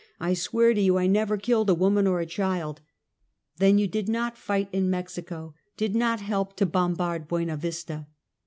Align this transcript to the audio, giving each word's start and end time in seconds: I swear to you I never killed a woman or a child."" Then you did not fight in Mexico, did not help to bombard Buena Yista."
I 0.19 0.33
swear 0.33 0.73
to 0.73 0.81
you 0.81 0.97
I 0.97 1.05
never 1.05 1.37
killed 1.37 1.69
a 1.69 1.75
woman 1.75 2.07
or 2.07 2.19
a 2.21 2.25
child."" 2.25 2.81
Then 3.59 3.77
you 3.77 3.85
did 3.87 4.09
not 4.09 4.35
fight 4.35 4.67
in 4.73 4.89
Mexico, 4.89 5.53
did 5.77 5.93
not 5.95 6.21
help 6.21 6.55
to 6.55 6.65
bombard 6.65 7.27
Buena 7.27 7.55
Yista." 7.55 8.07